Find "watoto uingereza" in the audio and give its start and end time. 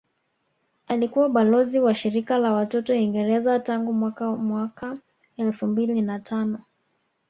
2.53-3.59